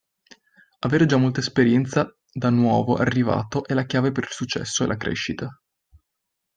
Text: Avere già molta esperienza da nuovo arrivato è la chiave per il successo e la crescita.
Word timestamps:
Avere 0.79 1.05
già 1.05 1.17
molta 1.17 1.41
esperienza 1.41 2.11
da 2.31 2.49
nuovo 2.49 2.95
arrivato 2.95 3.63
è 3.67 3.75
la 3.75 3.85
chiave 3.85 4.11
per 4.11 4.23
il 4.23 4.31
successo 4.31 4.83
e 4.83 4.87
la 4.87 4.97
crescita. 4.97 5.61